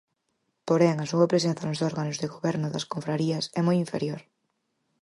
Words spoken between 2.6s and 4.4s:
das confrarías é moi inferior.